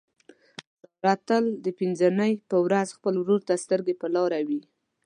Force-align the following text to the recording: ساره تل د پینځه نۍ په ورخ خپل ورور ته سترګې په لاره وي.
ساره 0.99 1.15
تل 1.27 1.45
د 1.65 1.67
پینځه 1.79 2.07
نۍ 2.19 2.33
په 2.49 2.55
ورخ 2.63 2.87
خپل 2.97 3.13
ورور 3.17 3.41
ته 3.47 3.53
سترګې 3.63 3.95
په 4.01 4.07
لاره 4.15 4.39
وي. 4.47 4.61